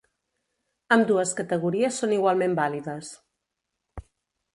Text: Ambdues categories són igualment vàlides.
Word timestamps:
Ambdues 0.95 1.33
categories 1.39 1.99
són 2.03 2.13
igualment 2.15 2.57
vàlides. 2.61 3.13